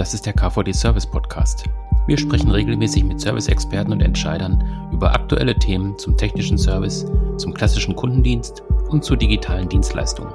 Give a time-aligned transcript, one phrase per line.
[0.00, 1.64] Das ist der KVD Service Podcast.
[2.06, 7.04] Wir sprechen regelmäßig mit Service-Experten und Entscheidern über aktuelle Themen zum technischen Service,
[7.36, 10.32] zum klassischen Kundendienst und zu digitalen Dienstleistungen.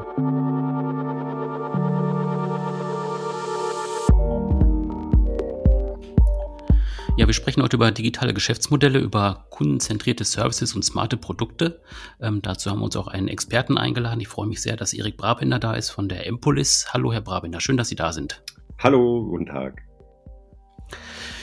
[7.18, 11.82] Ja, wir sprechen heute über digitale Geschäftsmodelle, über kundenzentrierte Services und smarte Produkte.
[12.22, 14.22] Ähm, dazu haben wir uns auch einen Experten eingeladen.
[14.22, 16.94] Ich freue mich sehr, dass Erik Brabinder da ist von der Empolis.
[16.94, 18.44] Hallo, Herr Brabinder, schön, dass Sie da sind.
[18.80, 19.82] Hallo, guten Tag.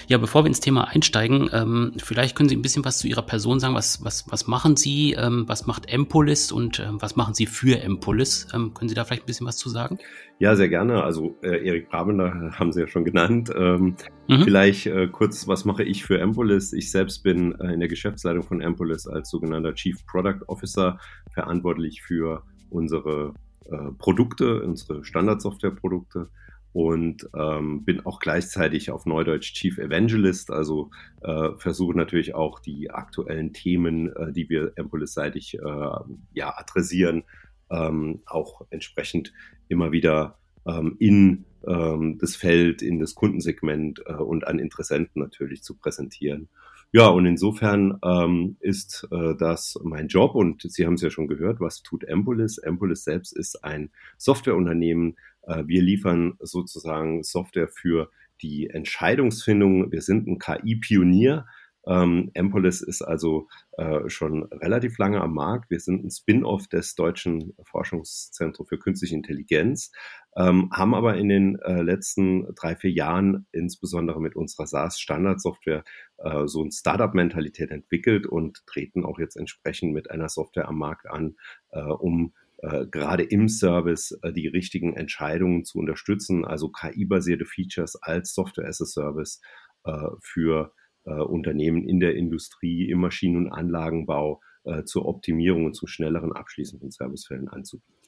[0.09, 3.23] Ja, bevor wir ins Thema einsteigen, ähm, vielleicht können Sie ein bisschen was zu Ihrer
[3.23, 3.75] Person sagen.
[3.75, 5.13] Was, was, was machen Sie?
[5.13, 8.49] Ähm, was macht Empolis und ähm, was machen Sie für Empolis?
[8.53, 9.99] Ähm, können Sie da vielleicht ein bisschen was zu sagen?
[10.39, 11.03] Ja, sehr gerne.
[11.03, 13.51] Also äh, Erik Brabender haben Sie ja schon genannt.
[13.57, 13.97] Ähm,
[14.29, 14.43] mhm.
[14.43, 16.75] Vielleicht äh, kurz, was mache ich für Empolis?
[16.75, 20.99] Ich selbst bin äh, in der Geschäftsleitung von Empolis als sogenannter Chief Product Officer
[21.33, 23.33] verantwortlich für unsere
[23.65, 26.29] äh, Produkte, unsere Standardsoftwareprodukte
[26.73, 30.91] und ähm, bin auch gleichzeitig auf Neudeutsch Chief Evangelist, also
[31.23, 35.91] äh, versuche natürlich auch die aktuellen Themen, äh, die wir Empolis-seitig äh,
[36.33, 37.25] ja, adressieren,
[37.71, 39.33] ähm, auch entsprechend
[39.69, 45.63] immer wieder ähm, in ähm, das Feld, in das Kundensegment äh, und an Interessenten natürlich
[45.63, 46.49] zu präsentieren.
[46.95, 51.27] Ja, und insofern ähm, ist äh, das mein Job und Sie haben es ja schon
[51.27, 52.59] gehört, was tut Empolis?
[52.59, 58.11] Empolis selbst ist ein Softwareunternehmen, wir liefern sozusagen Software für
[58.43, 59.93] die Entscheidungsfindung.
[59.93, 61.47] Wir sind ein KI-Pionier.
[61.85, 65.69] Ähm, Empolis ist also äh, schon relativ lange am Markt.
[65.69, 69.91] Wir sind ein Spin-off des Deutschen Forschungszentrums für Künstliche Intelligenz,
[70.37, 75.83] ähm, haben aber in den äh, letzten drei, vier Jahren insbesondere mit unserer SaaS-Standardsoftware
[76.19, 81.11] äh, so eine Startup-Mentalität entwickelt und treten auch jetzt entsprechend mit einer Software am Markt
[81.11, 81.35] an,
[81.71, 87.97] äh, um äh, gerade im Service äh, die richtigen Entscheidungen zu unterstützen, also KI-basierte Features
[88.01, 89.41] als Software as a Service
[89.85, 90.73] äh, für
[91.05, 96.33] äh, Unternehmen in der Industrie, im Maschinen- und Anlagenbau äh, zur Optimierung und zum schnelleren
[96.33, 98.02] Abschließen von Servicefällen anzubieten.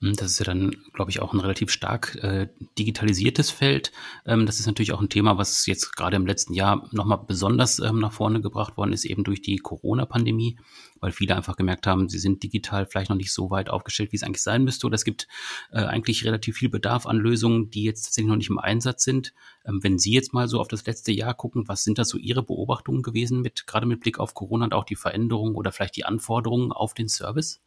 [0.00, 3.92] Hm, das ist ja dann, glaube ich, auch ein relativ stark äh, digitalisiertes Feld.
[4.26, 7.78] Ähm, das ist natürlich auch ein Thema, was jetzt gerade im letzten Jahr nochmal besonders
[7.78, 10.58] ähm, nach vorne gebracht worden ist, eben durch die Corona-Pandemie,
[11.00, 14.16] weil viele einfach gemerkt haben, sie sind digital vielleicht noch nicht so weit aufgestellt, wie
[14.16, 14.86] es eigentlich sein müsste.
[14.86, 15.28] Oder es gibt
[15.70, 19.32] äh, eigentlich relativ viel Bedarf an Lösungen, die jetzt tatsächlich noch nicht im Einsatz sind.
[19.64, 22.18] Ähm, wenn Sie jetzt mal so auf das letzte Jahr gucken, was sind da so
[22.18, 25.96] Ihre Beobachtungen gewesen mit, gerade mit Blick auf Corona und auch die Veränderungen oder vielleicht
[25.96, 27.60] die Anforderungen auf den Service?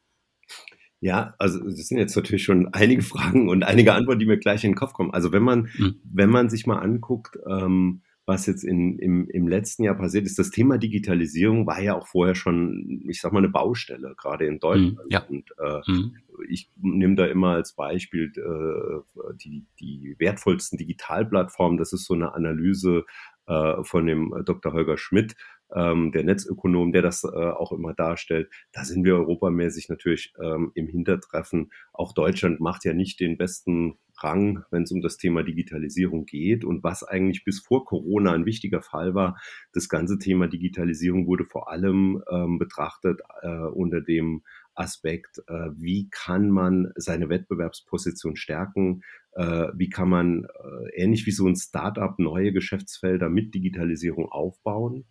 [1.00, 4.64] Ja, also das sind jetzt natürlich schon einige Fragen und einige Antworten, die mir gleich
[4.64, 5.14] in den Kopf kommen.
[5.14, 6.02] Also wenn man, mhm.
[6.04, 10.38] wenn man sich mal anguckt, ähm, was jetzt in, im, im letzten Jahr passiert ist,
[10.38, 14.60] das Thema Digitalisierung war ja auch vorher schon, ich sag mal, eine Baustelle, gerade in
[14.60, 14.98] Deutschland.
[14.98, 15.24] Mhm, ja.
[15.24, 16.18] Und äh, mhm.
[16.50, 21.78] ich nehme da immer als Beispiel äh, die, die wertvollsten Digitalplattformen.
[21.78, 23.06] Das ist so eine Analyse
[23.46, 24.74] äh, von dem Dr.
[24.74, 25.38] Holger Schmidt,
[25.76, 28.50] ähm, der Netzökonom, der das äh, auch immer darstellt.
[28.72, 31.72] Da sind wir europamäßig natürlich ähm, im Hintertreffen.
[31.94, 36.66] Auch Deutschland macht ja nicht den besten Rang, wenn es um das Thema Digitalisierung geht.
[36.66, 39.40] Und was eigentlich bis vor Corona ein wichtiger Fall war,
[39.74, 44.44] das ganze Thema Digitalisierung wurde vor allem ähm, betrachtet äh, unter dem
[44.78, 49.02] Aspekt, äh, wie kann man seine Wettbewerbsposition stärken,
[49.34, 55.06] äh, wie kann man äh, ähnlich wie so ein Startup neue Geschäftsfelder mit Digitalisierung aufbauen.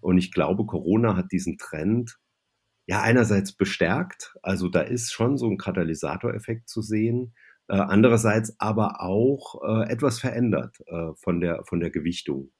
[0.00, 2.18] Und ich glaube, Corona hat diesen Trend
[2.86, 7.34] ja einerseits bestärkt, also da ist schon so ein Katalysatoreffekt zu sehen,
[7.68, 12.50] äh, andererseits aber auch äh, etwas verändert äh, von der von der Gewichtung.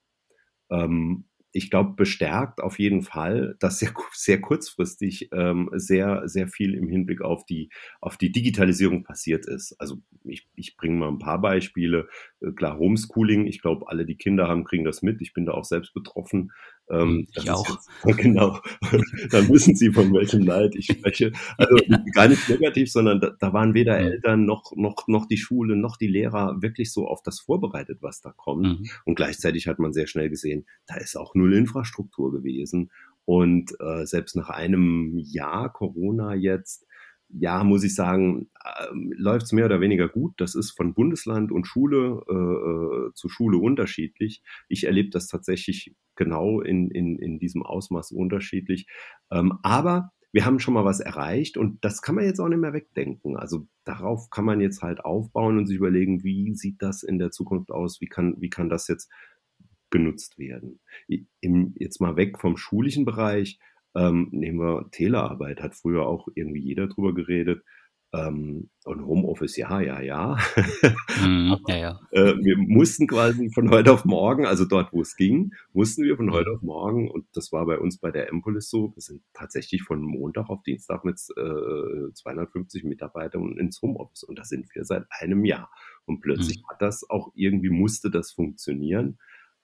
[0.70, 6.74] Ähm, ich glaube, bestärkt auf jeden Fall, dass sehr, sehr kurzfristig ähm, sehr, sehr viel
[6.74, 7.70] im Hinblick auf die,
[8.00, 9.74] auf die Digitalisierung passiert ist.
[9.78, 12.08] Also ich, ich bringe mal ein paar Beispiele.
[12.40, 15.20] Äh, klar, Homeschooling, ich glaube, alle, die Kinder haben, kriegen das mit.
[15.20, 16.52] Ich bin da auch selbst betroffen.
[16.90, 17.68] Ähm, ich auch.
[18.04, 18.58] Jetzt, genau.
[19.30, 21.32] Dann wissen Sie, von welchem Leid ich spreche.
[21.56, 22.02] Also ja.
[22.12, 24.06] gar nicht negativ, sondern da, da waren weder mhm.
[24.06, 28.20] Eltern noch, noch, noch die Schule noch die Lehrer wirklich so auf das vorbereitet, was
[28.20, 28.62] da kommt.
[28.62, 28.90] Mhm.
[29.04, 32.90] Und gleichzeitig hat man sehr schnell gesehen, da ist auch null Infrastruktur gewesen.
[33.24, 36.86] Und äh, selbst nach einem Jahr Corona jetzt
[37.32, 40.34] ja, muss ich sagen, äh, läuft es mehr oder weniger gut.
[40.36, 44.42] Das ist von Bundesland und Schule äh, äh, zu Schule unterschiedlich.
[44.68, 48.86] Ich erlebe das tatsächlich genau in, in, in diesem Ausmaß unterschiedlich.
[49.30, 52.58] Ähm, aber wir haben schon mal was erreicht und das kann man jetzt auch nicht
[52.58, 53.36] mehr wegdenken.
[53.36, 57.30] Also darauf kann man jetzt halt aufbauen und sich überlegen, wie sieht das in der
[57.30, 58.00] Zukunft aus?
[58.00, 59.10] Wie kann, wie kann das jetzt
[59.90, 60.80] genutzt werden?
[61.40, 63.58] Im, jetzt mal weg vom schulischen Bereich
[63.94, 67.62] ähm, nehmen wir Telearbeit, hat früher auch irgendwie jeder drüber geredet.
[68.14, 70.36] Ähm, und Homeoffice, ja, ja, ja.
[71.22, 72.00] Mm, ja, ja.
[72.10, 76.16] äh, wir mussten quasi von heute auf morgen, also dort, wo es ging, mussten wir
[76.16, 76.56] von heute mhm.
[76.56, 80.02] auf morgen, und das war bei uns bei der Empolis so, wir sind tatsächlich von
[80.02, 84.24] Montag auf Dienstag mit äh, 250 Mitarbeitern ins Homeoffice.
[84.24, 85.70] Und da sind wir seit einem Jahr.
[86.04, 86.68] Und plötzlich mhm.
[86.68, 89.18] hat das auch irgendwie, musste das funktionieren.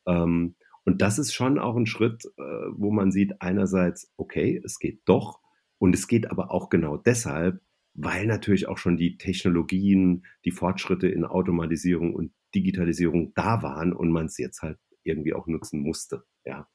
[0.07, 0.55] Ähm,
[0.89, 2.43] und das ist schon auch ein Schritt, äh,
[2.73, 5.39] wo man sieht, einerseits, okay, es geht doch.
[5.77, 7.61] Und es geht aber auch genau deshalb,
[7.93, 14.11] weil natürlich auch schon die Technologien, die Fortschritte in Automatisierung und Digitalisierung da waren und
[14.11, 16.25] man es jetzt halt irgendwie auch nutzen musste.
[16.47, 16.67] Ja.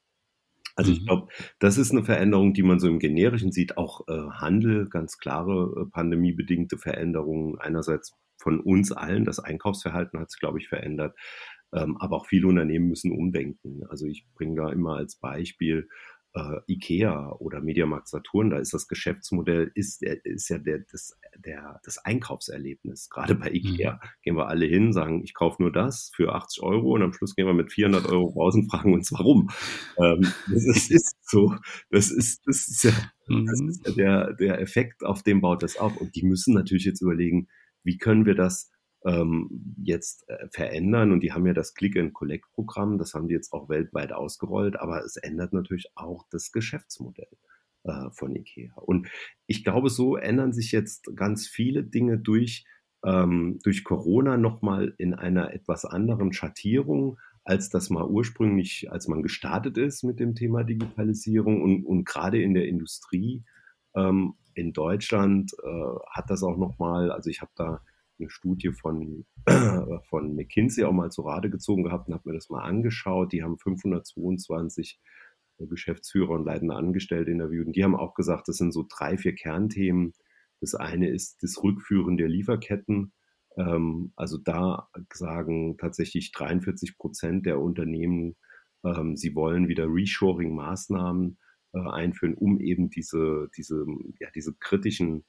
[0.76, 1.06] Also ich mhm.
[1.06, 3.76] glaube, das ist eine Veränderung, die man so im Generischen sieht.
[3.76, 7.58] Auch äh, Handel, ganz klare äh, pandemiebedingte Veränderungen.
[7.58, 11.16] Einerseits von uns allen, das Einkaufsverhalten hat sich, glaube ich, verändert.
[11.74, 13.82] Ähm, aber auch viele Unternehmen müssen umdenken.
[13.88, 15.88] Also ich bringe da immer als Beispiel
[16.34, 21.80] äh, IKEA oder Mediamarkt Saturn, da ist das Geschäftsmodell, ist, ist ja der, das, der,
[21.84, 23.08] das Einkaufserlebnis.
[23.08, 23.98] Gerade bei IKEA mhm.
[24.22, 27.36] gehen wir alle hin, sagen, ich kaufe nur das für 80 Euro und am Schluss
[27.36, 29.50] gehen wir mit 400 Euro raus und fragen uns, warum.
[29.96, 31.54] Ähm, das, ist, ist, so,
[31.90, 32.92] das ist, das ist ja,
[33.28, 35.96] das ist ja der, der Effekt, auf dem baut das auf.
[35.96, 37.48] Und die müssen natürlich jetzt überlegen,
[37.84, 38.72] wie können wir das
[39.04, 41.12] ähm, jetzt äh, verändern.
[41.12, 45.16] Und die haben ja das Click-and-Collect-Programm, das haben die jetzt auch weltweit ausgerollt, aber es
[45.16, 47.36] ändert natürlich auch das Geschäftsmodell
[47.84, 48.74] äh, von IKEA.
[48.76, 49.08] Und
[49.46, 52.64] ich glaube, so ändern sich jetzt ganz viele Dinge durch,
[53.04, 59.22] ähm, durch Corona nochmal in einer etwas anderen Schattierung, als das mal ursprünglich, als man
[59.22, 63.44] gestartet ist mit dem Thema Digitalisierung und, und gerade in der Industrie
[63.94, 67.82] ähm, in Deutschland äh, hat das auch nochmal, also ich habe da
[68.18, 69.26] eine Studie von,
[70.08, 73.32] von McKinsey auch mal zu Rate gezogen gehabt und habe mir das mal angeschaut.
[73.32, 75.00] Die haben 522
[75.58, 77.66] Geschäftsführer und leitende Angestellte interviewt.
[77.66, 80.12] Und die haben auch gesagt, das sind so drei, vier Kernthemen.
[80.60, 83.12] Das eine ist das Rückführen der Lieferketten.
[83.56, 88.36] Ähm, also da sagen tatsächlich 43 Prozent der Unternehmen,
[88.84, 91.38] ähm, sie wollen wieder Reshoring-Maßnahmen
[91.72, 93.84] äh, einführen, um eben diese, diese,
[94.20, 95.24] ja, diese kritischen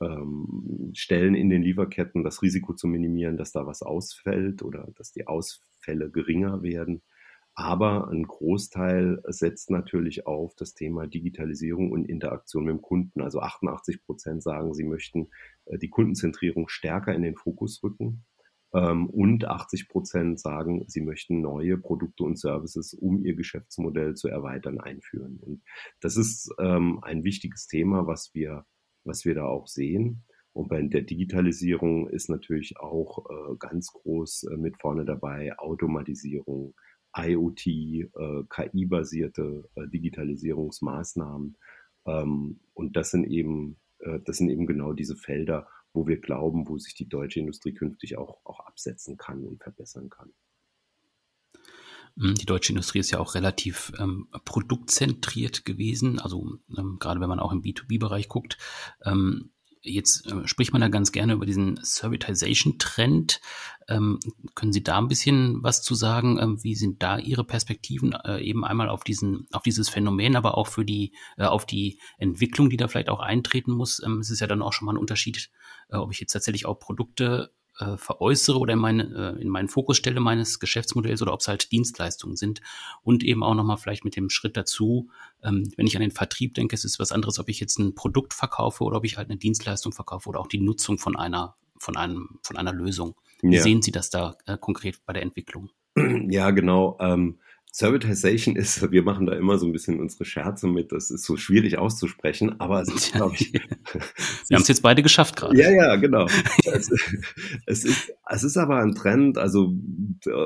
[0.00, 5.12] ähm, Stellen in den Lieferketten, das Risiko zu minimieren, dass da was ausfällt oder dass
[5.12, 7.02] die Ausfälle geringer werden.
[7.54, 13.20] Aber ein Großteil setzt natürlich auf das Thema Digitalisierung und Interaktion mit dem Kunden.
[13.20, 15.28] Also 88 Prozent sagen, sie möchten
[15.66, 18.24] äh, die Kundenzentrierung stärker in den Fokus rücken.
[18.72, 24.28] Ähm, und 80 Prozent sagen, sie möchten neue Produkte und Services, um ihr Geschäftsmodell zu
[24.28, 25.40] erweitern, einführen.
[25.40, 25.62] Und
[26.00, 28.64] das ist ähm, ein wichtiges Thema, was wir
[29.10, 30.22] was wir da auch sehen.
[30.52, 36.74] Und bei der Digitalisierung ist natürlich auch äh, ganz groß äh, mit vorne dabei Automatisierung,
[37.16, 38.06] IoT, äh,
[38.48, 41.56] KI-basierte äh, Digitalisierungsmaßnahmen.
[42.06, 46.68] Ähm, und das sind eben, äh, das sind eben genau diese Felder, wo wir glauben,
[46.68, 50.32] wo sich die deutsche Industrie künftig auch, auch absetzen kann und verbessern kann.
[52.20, 56.18] Hm, die deutsche Industrie ist ja auch relativ ähm, produktzentriert gewesen.
[56.18, 58.58] Also ähm, gerade wenn man auch im B2B-Bereich guckt.
[59.04, 59.50] Ähm,
[59.82, 63.40] jetzt äh, spricht man da ganz gerne über diesen Servitization-Trend.
[63.88, 64.18] Ähm,
[64.54, 66.38] können Sie da ein bisschen was zu sagen?
[66.38, 70.58] Ähm, wie sind da Ihre Perspektiven äh, eben einmal auf diesen, auf dieses Phänomen, aber
[70.58, 74.02] auch für die, äh, auf die Entwicklung, die da vielleicht auch eintreten muss?
[74.04, 75.50] Ähm, es ist ja dann auch schon mal ein Unterschied,
[75.88, 79.68] äh, ob ich jetzt tatsächlich auch Produkte äh, veräußere oder in, meine, äh, in meinen
[79.68, 82.60] Fokus stelle meines Geschäftsmodells oder ob es halt Dienstleistungen sind.
[83.02, 85.08] Und eben auch nochmal vielleicht mit dem Schritt dazu,
[85.42, 87.94] ähm, wenn ich an den Vertrieb denke, es ist was anderes, ob ich jetzt ein
[87.94, 91.56] Produkt verkaufe oder ob ich halt eine Dienstleistung verkaufe oder auch die Nutzung von einer,
[91.78, 93.16] von einem, von einer Lösung.
[93.42, 93.62] Wie ja.
[93.62, 95.70] sehen Sie das da äh, konkret bei der Entwicklung?
[96.28, 96.96] Ja, genau.
[97.00, 97.38] Ähm,
[97.72, 101.36] Servitization ist, wir machen da immer so ein bisschen unsere Scherze mit, das ist so
[101.36, 103.52] schwierig auszusprechen, aber es ist, glaube ich.
[104.48, 105.56] wir haben es jetzt beide geschafft gerade.
[105.56, 106.26] Ja, ja, genau.
[106.64, 106.90] es,
[107.66, 109.72] es, ist, es ist aber ein Trend, also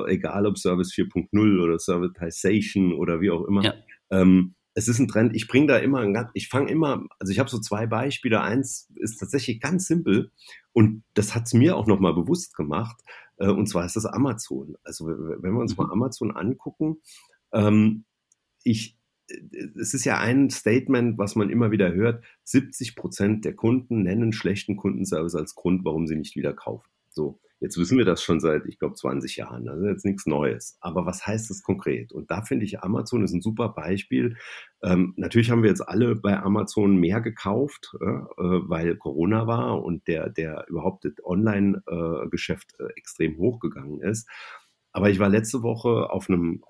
[0.07, 3.63] egal ob Service 4.0 oder Servitization oder wie auch immer.
[3.63, 3.73] Ja.
[4.11, 5.35] Ähm, es ist ein Trend.
[5.35, 8.41] Ich bringe da immer, ein, ich fange immer, also ich habe so zwei Beispiele.
[8.41, 10.31] Eins ist tatsächlich ganz simpel
[10.73, 13.01] und das hat es mir auch nochmal bewusst gemacht.
[13.37, 14.75] Äh, und zwar ist das Amazon.
[14.83, 15.83] Also wenn wir uns mhm.
[15.83, 16.97] mal Amazon angucken,
[17.53, 18.05] ähm,
[18.63, 18.97] ich,
[19.29, 19.37] äh,
[19.79, 22.23] es ist ja ein Statement, was man immer wieder hört.
[22.43, 26.89] 70 Prozent der Kunden nennen schlechten Kundenservice als Grund, warum sie nicht wieder kaufen.
[27.09, 27.39] So.
[27.59, 29.65] Jetzt wissen wir das schon seit, ich glaube, 20 Jahren.
[29.65, 30.77] Das ist jetzt nichts Neues.
[30.81, 32.11] Aber was heißt das konkret?
[32.11, 34.37] Und da finde ich, Amazon ist ein super Beispiel.
[34.83, 40.07] Ähm, natürlich haben wir jetzt alle bei Amazon mehr gekauft, äh, weil Corona war und
[40.07, 44.29] der, der überhaupt das Online-Geschäft äh, extrem hochgegangen ist.
[44.91, 46.63] Aber ich war letzte Woche auf einem,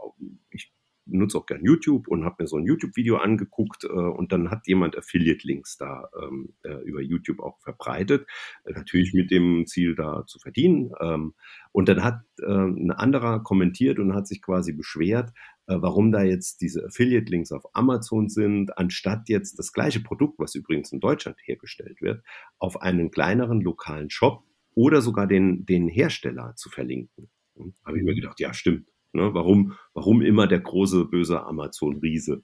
[0.49, 0.74] ich
[1.05, 4.67] nutze auch gern YouTube und habe mir so ein YouTube-Video angeguckt äh, und dann hat
[4.67, 8.27] jemand Affiliate-Links da ähm, äh, über YouTube auch verbreitet,
[8.65, 10.91] äh, natürlich mit dem Ziel da zu verdienen.
[10.99, 11.33] Ähm,
[11.71, 15.31] und dann hat äh, ein anderer kommentiert und hat sich quasi beschwert,
[15.67, 20.55] äh, warum da jetzt diese Affiliate-Links auf Amazon sind, anstatt jetzt das gleiche Produkt, was
[20.55, 22.23] übrigens in Deutschland hergestellt wird,
[22.57, 24.43] auf einen kleineren lokalen Shop
[24.73, 27.29] oder sogar den, den Hersteller zu verlinken.
[27.55, 28.87] Hm, Habe ich mir gedacht, ja, stimmt.
[29.15, 29.33] Ne?
[29.33, 32.43] Warum, warum immer der große, böse Amazon-Riese?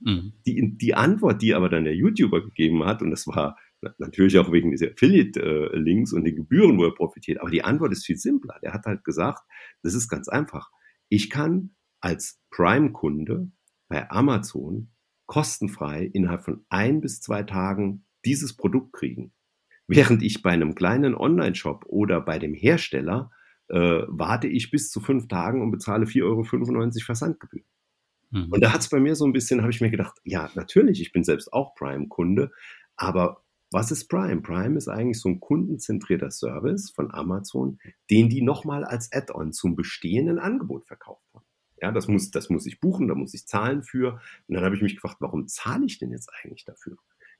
[0.00, 0.34] Mhm.
[0.46, 3.56] Die, die Antwort, die aber dann der YouTuber gegeben hat, und das war
[3.98, 8.06] natürlich auch wegen dieser Affiliate-Links und den Gebühren, wo er profitiert, aber die Antwort ist
[8.06, 8.58] viel simpler.
[8.62, 9.42] Der hat halt gesagt,
[9.82, 10.70] das ist ganz einfach.
[11.08, 13.50] Ich kann als Prime-Kunde
[13.88, 14.90] bei Amazon
[15.26, 19.32] kostenfrei innerhalb von ein bis zwei Tagen dieses Produkt kriegen.
[19.88, 23.30] Während ich bei einem kleinen Online-Shop oder bei dem Hersteller
[23.68, 26.44] äh, warte ich bis zu fünf Tagen und bezahle 4,95 Euro
[27.04, 27.62] Versandgebühr.
[28.30, 28.52] Mhm.
[28.52, 31.00] Und da hat es bei mir so ein bisschen, habe ich mir gedacht, ja, natürlich,
[31.00, 32.50] ich bin selbst auch Prime-Kunde,
[32.96, 33.42] aber
[33.72, 34.42] was ist Prime?
[34.42, 37.78] Prime ist eigentlich so ein kundenzentrierter Service von Amazon,
[38.10, 41.44] den die nochmal als Add-on zum bestehenden Angebot verkauft haben.
[41.82, 44.20] Ja, das muss, das muss ich buchen, da muss ich zahlen für.
[44.46, 46.96] Und dann habe ich mich gefragt, warum zahle ich denn jetzt eigentlich dafür?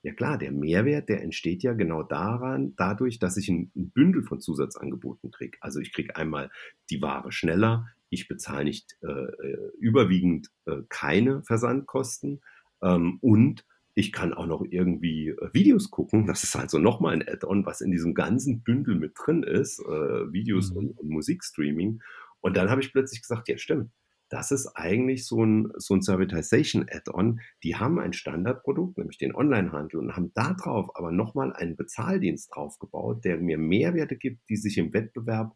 [0.07, 4.41] Ja klar, der Mehrwert, der entsteht ja genau daran, dadurch, dass ich ein, Bündel von
[4.41, 5.59] Zusatzangeboten kriege.
[5.61, 6.49] Also ich kriege einmal
[6.91, 12.41] die Ware schneller, ich bezahle nicht äh, äh, überwiegend äh, keine Versandkosten
[12.83, 16.29] ähm, und ich kann auch noch irgendwie äh, Videos gucken.
[16.29, 20.33] Das ist also nochmal ein Add-on, was in diesem ganzen Bündel mit drin ist, äh,
[20.33, 20.77] Videos mhm.
[20.77, 22.01] und, und Musikstreaming.
[22.41, 23.91] Und dann habe ich plötzlich gesagt, ja stimmt,
[24.37, 27.41] das ist eigentlich so ein, so ein Servitization-Add-on.
[27.63, 33.25] Die haben ein Standardprodukt, nämlich den Onlinehandel, und haben darauf aber nochmal einen Bezahldienst draufgebaut,
[33.25, 35.55] der mir Mehrwerte gibt, die sich im Wettbewerb,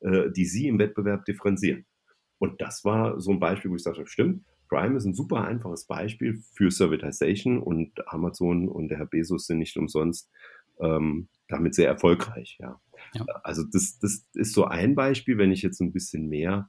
[0.00, 1.86] äh, die sie im Wettbewerb differenzieren.
[2.38, 5.86] Und das war so ein Beispiel, wo ich sagte, stimmt, Prime ist ein super einfaches
[5.86, 10.28] Beispiel für Servitization und Amazon und der Herr Bezos sind nicht umsonst
[10.80, 12.56] ähm, damit sehr erfolgreich.
[12.58, 12.80] Ja.
[13.14, 13.24] ja.
[13.44, 16.68] Also das, das ist so ein Beispiel, wenn ich jetzt ein bisschen mehr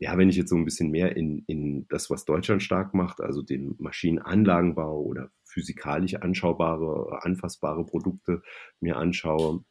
[0.00, 3.20] ja, wenn ich jetzt so ein bisschen mehr in, in das, was Deutschland stark macht,
[3.20, 8.42] also den Maschinenanlagenbau oder physikalisch anschaubare, anfassbare Produkte
[8.80, 9.62] mir anschaue,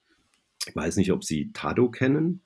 [0.68, 2.44] ich weiß nicht, ob Sie Tado kennen.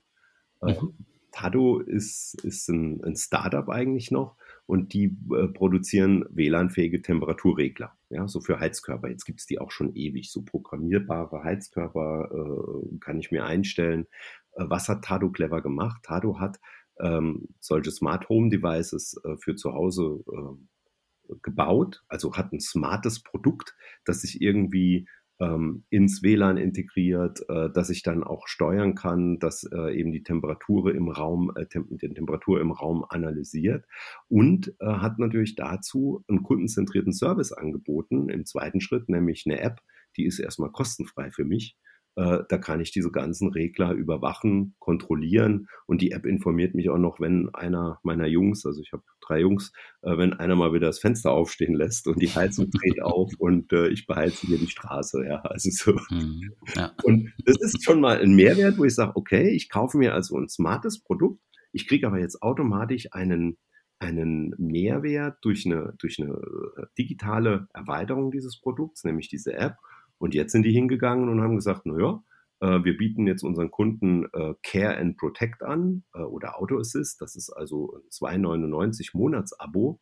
[0.61, 0.93] Äh, mhm.
[1.33, 8.29] Tado ist, ist ein, ein Startup eigentlich noch und die äh, produzieren WLAN-fähige Temperaturregler, ja,
[8.29, 9.09] so für Heizkörper.
[9.09, 14.07] Jetzt gibt es die auch schon ewig, so programmierbare Heizkörper äh, kann ich mir einstellen.
[14.53, 16.03] Äh, was hat Tado clever gemacht?
[16.03, 16.61] Tado hat
[16.99, 23.23] ähm, solche Smart Home Devices äh, für zu Hause äh, gebaut, also hat ein smartes
[23.23, 25.07] Produkt, das sich irgendwie
[25.39, 30.23] ähm, ins WLAN integriert, äh, dass ich dann auch steuern kann, dass äh, eben die
[30.23, 33.85] Temperatur im Raum, äh, die Temperatur im Raum analysiert.
[34.27, 39.81] Und äh, hat natürlich dazu einen kundenzentrierten Service angeboten im zweiten Schritt, nämlich eine App,
[40.17, 41.75] die ist erstmal kostenfrei für mich
[42.15, 47.19] da kann ich diese ganzen Regler überwachen, kontrollieren und die App informiert mich auch noch,
[47.19, 50.99] wenn einer meiner Jungs, also ich habe drei Jungs, äh, wenn einer mal wieder das
[50.99, 55.25] Fenster aufstehen lässt und die Heizung dreht auf und äh, ich beheize hier die Straße.
[55.25, 55.93] Ja, also so.
[56.13, 56.91] Mhm, ja.
[57.03, 60.37] Und das ist schon mal ein Mehrwert, wo ich sage, okay, ich kaufe mir also
[60.37, 61.41] ein smartes Produkt,
[61.71, 63.57] ich kriege aber jetzt automatisch einen
[63.99, 69.77] einen Mehrwert durch eine, durch eine äh, digitale Erweiterung dieses Produkts, nämlich diese App.
[70.23, 72.23] Und jetzt sind die hingegangen und haben gesagt, naja,
[72.61, 77.19] äh, wir bieten jetzt unseren Kunden äh, Care and Protect an äh, oder Auto Assist.
[77.19, 79.99] Das ist also ein 2,99 Monatsabo.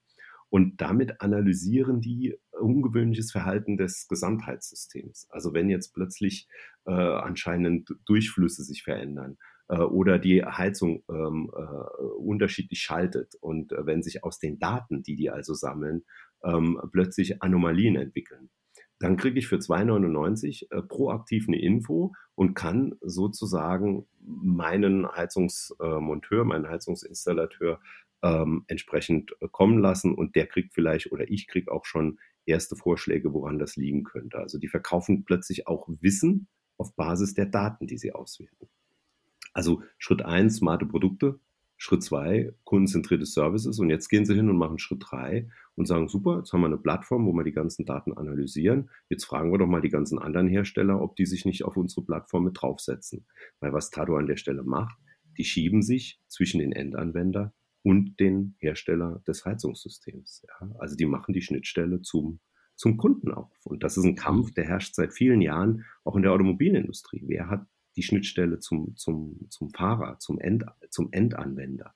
[0.50, 5.26] Und damit analysieren die ungewöhnliches Verhalten des Gesamtheitssystems.
[5.32, 6.48] Also wenn jetzt plötzlich
[6.86, 14.04] äh, anscheinend Durchflüsse sich verändern äh, oder die Heizung ähm, äh, unterschiedlich schaltet und wenn
[14.04, 16.04] sich aus den Daten, die die also sammeln,
[16.44, 18.52] ähm, plötzlich Anomalien entwickeln,
[19.02, 26.68] dann kriege ich für 2,99 äh, proaktiv eine Info und kann sozusagen meinen Heizungsmonteur, meinen
[26.68, 27.80] Heizungsinstallateur
[28.24, 32.76] ähm, entsprechend äh, kommen lassen und der kriegt vielleicht oder ich kriege auch schon erste
[32.76, 34.38] Vorschläge, woran das liegen könnte.
[34.38, 38.70] Also die verkaufen plötzlich auch Wissen auf Basis der Daten, die sie auswerten.
[39.54, 41.40] Also Schritt eins smarte Produkte,
[41.84, 43.80] Schritt zwei, kundenzentrierte Services.
[43.80, 46.68] Und jetzt gehen sie hin und machen Schritt drei und sagen, super, jetzt haben wir
[46.68, 48.92] eine Plattform, wo wir die ganzen Daten analysieren.
[49.10, 52.06] Jetzt fragen wir doch mal die ganzen anderen Hersteller, ob die sich nicht auf unsere
[52.06, 53.26] Plattform mit draufsetzen.
[53.62, 54.96] Weil was Tado an der Stelle macht,
[55.40, 60.46] die schieben sich zwischen den Endanwender und den Hersteller des Heizungssystems.
[60.48, 60.70] Ja?
[60.78, 62.42] Also die machen die Schnittstelle zum,
[62.76, 63.52] zum Kunden auf.
[63.64, 67.24] Und das ist ein Kampf, der herrscht seit vielen Jahren auch in der Automobilindustrie.
[67.26, 71.94] Wer hat die Schnittstelle zum, zum, zum Fahrer, zum, End, zum Endanwender.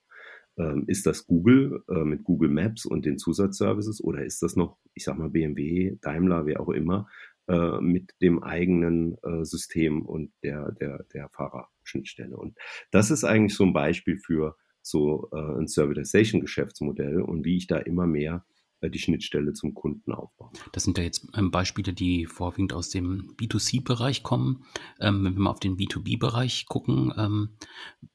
[0.57, 4.77] Ähm, ist das Google äh, mit Google Maps und den Zusatzservices oder ist das noch,
[4.93, 7.09] ich sag mal, BMW, Daimler, wer auch immer,
[7.47, 12.37] äh, mit dem eigenen äh, System und der, der, der Fahrerschnittstelle?
[12.37, 12.57] Und
[12.91, 17.77] das ist eigentlich so ein Beispiel für so äh, ein Servitization-Geschäftsmodell und wie ich da
[17.77, 18.45] immer mehr
[18.81, 20.51] die Schnittstelle zum Kunden aufbauen.
[20.71, 24.65] Das sind ja jetzt ähm, Beispiele, die vorwiegend aus dem B2C-Bereich kommen.
[24.99, 27.49] Ähm, wenn wir mal auf den B2B-Bereich gucken, ähm,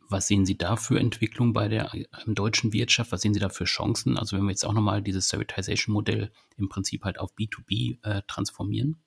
[0.09, 1.93] was sehen Sie da für Entwicklung bei der
[2.26, 3.12] deutschen Wirtschaft?
[3.12, 4.17] Was sehen Sie da für Chancen?
[4.17, 9.02] Also wenn wir jetzt auch nochmal dieses Servitization-Modell im Prinzip halt auf B2B äh, transformieren?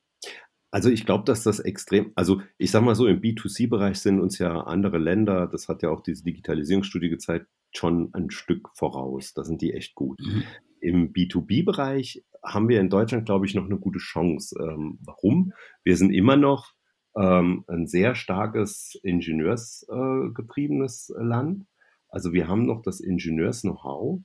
[0.71, 4.39] Also ich glaube, dass das extrem, also ich sage mal so, im B2C-Bereich sind uns
[4.39, 9.33] ja andere Länder, das hat ja auch diese Digitalisierungsstudie gezeigt, schon ein Stück voraus.
[9.33, 10.19] Da sind die echt gut.
[10.19, 10.43] Mhm.
[10.83, 14.55] Im B2B-Bereich haben wir in Deutschland, glaube ich, noch eine gute Chance.
[14.59, 15.53] Ähm, warum?
[15.83, 16.73] Wir sind immer noch
[17.15, 21.65] ähm, ein sehr starkes ingenieursgetriebenes äh, Land.
[22.09, 24.21] Also wir haben noch das Ingenieurs-Know-how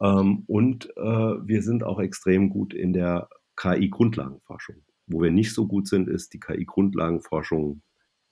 [0.00, 4.82] ähm, und äh, wir sind auch extrem gut in der KI-Grundlagenforschung.
[5.06, 7.82] Wo wir nicht so gut sind, ist die KI-Grundlagenforschung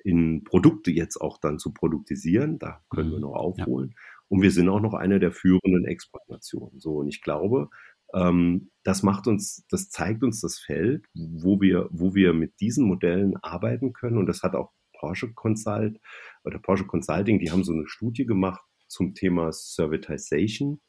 [0.02, 2.58] in Produkte jetzt auch dann zu produktisieren.
[2.58, 3.22] Da können wir mhm.
[3.22, 3.90] noch aufholen.
[3.90, 3.96] Ja.
[4.28, 6.80] Und wir sind auch noch eine der führenden Exportnationen.
[6.80, 7.70] So, und ich glaube,
[8.14, 12.86] ähm, das macht uns, das zeigt uns das Feld, wo wir, wo wir mit diesen
[12.86, 14.18] Modellen arbeiten können.
[14.18, 15.98] Und das hat auch Porsche Consult
[16.44, 20.80] oder Porsche Consulting, die haben so eine Studie gemacht zum Thema Servitization,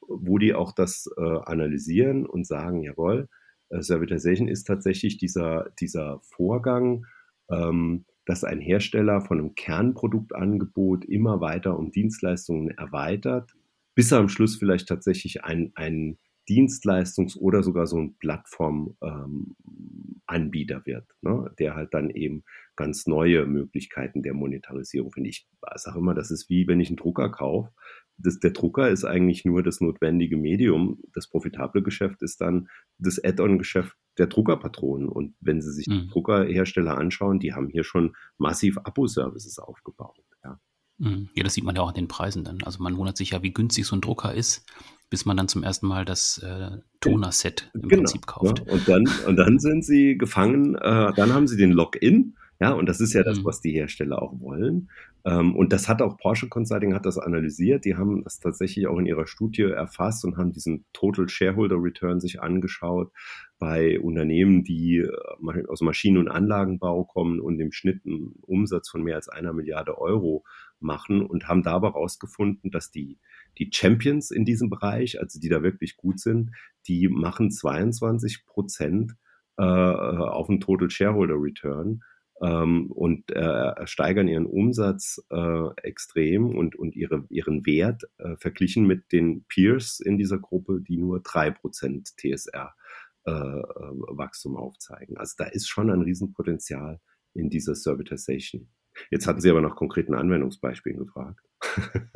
[0.00, 3.28] wo die auch das äh, analysieren und sagen, jawohl,
[3.68, 7.06] äh, Servitization ist tatsächlich dieser, dieser Vorgang,
[7.50, 13.54] ähm, dass ein Hersteller von einem Kernproduktangebot immer weiter um Dienstleistungen erweitert,
[13.94, 20.86] bis er am Schluss vielleicht tatsächlich ein, ein Dienstleistungs- oder sogar so ein Plattformanbieter ähm,
[20.86, 21.54] wird, ne?
[21.58, 22.44] der halt dann eben
[22.76, 25.34] ganz neue Möglichkeiten der Monetarisierung findet.
[25.34, 27.72] Ich sage immer, das ist wie wenn ich einen Drucker kaufe.
[28.18, 31.00] Das, der Drucker ist eigentlich nur das notwendige Medium.
[31.14, 35.08] Das profitable Geschäft ist dann das Add-on-Geschäft der Druckerpatronen.
[35.08, 35.92] Und wenn Sie sich mhm.
[35.92, 40.18] die Druckerhersteller anschauen, die haben hier schon massiv Abo-Services aufgebaut.
[40.44, 40.60] Ja.
[40.98, 41.30] Mhm.
[41.34, 42.62] ja, das sieht man ja auch an den Preisen dann.
[42.64, 44.66] Also man wundert sich ja, wie günstig so ein Drucker ist,
[45.10, 48.62] bis man dann zum ersten Mal das äh, Toner-Set im genau, Prinzip kauft.
[48.66, 52.70] Ja, und, dann, und dann sind sie gefangen, äh, dann haben sie den Login ja,
[52.70, 53.44] und das ist ja das, mhm.
[53.44, 54.88] was die Hersteller auch wollen.
[55.24, 57.84] Ähm, und das hat auch Porsche Consulting hat das analysiert.
[57.84, 62.20] Die haben das tatsächlich auch in ihrer Studie erfasst und haben diesen Total Shareholder Return
[62.20, 63.10] sich angeschaut
[63.58, 69.02] bei Unternehmen, die äh, aus Maschinen- und Anlagenbau kommen und im Schnitt einen Umsatz von
[69.02, 70.44] mehr als einer Milliarde Euro
[70.78, 73.18] machen und haben dabei herausgefunden, dass die,
[73.58, 76.52] die Champions in diesem Bereich, also die da wirklich gut sind,
[76.86, 79.16] die machen 22 Prozent
[79.58, 82.02] äh, auf einen Total Shareholder Return
[82.42, 88.86] ähm, und äh, steigern ihren Umsatz äh, extrem und, und ihre, ihren Wert äh, verglichen
[88.86, 92.74] mit den Peers in dieser Gruppe, die nur drei Prozent TSR
[93.24, 95.16] äh, äh, Wachstum aufzeigen.
[95.16, 97.00] Also da ist schon ein Riesenpotenzial
[97.34, 98.68] in dieser Servitization.
[99.10, 101.40] Jetzt hatten Sie aber nach konkreten Anwendungsbeispielen gefragt.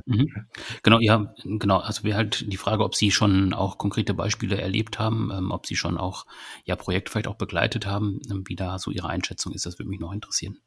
[0.07, 0.29] Mhm.
[0.83, 1.79] Genau, ja, genau.
[1.79, 5.67] Also wir halt die Frage, ob Sie schon auch konkrete Beispiele erlebt haben, ähm, ob
[5.67, 6.27] Sie schon auch
[6.65, 9.91] ja Projekte vielleicht auch begleitet haben, ähm, wie da so Ihre Einschätzung ist, das würde
[9.91, 10.59] mich noch interessieren.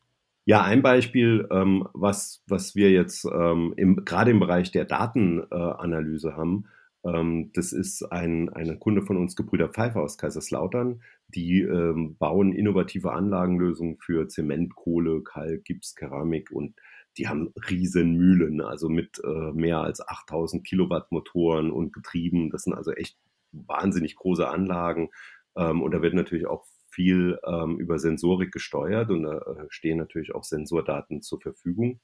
[0.45, 6.29] Ja, ein Beispiel, ähm, was, was wir jetzt ähm, im, gerade im Bereich der Datenanalyse
[6.29, 6.65] äh, haben,
[7.03, 11.01] ähm, das ist ein, ein Kunde von uns, Gebrüder Pfeiffer aus Kaiserslautern.
[11.27, 16.75] Die ähm, bauen innovative Anlagenlösungen für Zement, Kohle, Kalk, Gips, Keramik und
[17.19, 22.49] die haben riesen Mühlen, also mit äh, mehr als 8000 Kilowatt Motoren und Getrieben.
[22.49, 23.17] Das sind also echt
[23.51, 25.09] wahnsinnig große Anlagen.
[25.57, 29.97] Ähm, und da wird natürlich auch viel ähm, über Sensorik gesteuert und da äh, stehen
[29.97, 31.99] natürlich auch Sensordaten zur Verfügung.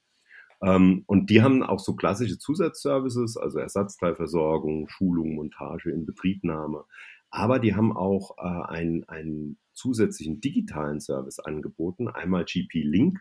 [0.62, 6.84] Ähm, und die haben auch so klassische Zusatzservices, also Ersatzteilversorgung, Schulung, Montage, Inbetriebnahme.
[7.30, 13.18] Aber die haben auch äh, einen, einen zusätzlichen digitalen Service angeboten, einmal GP Link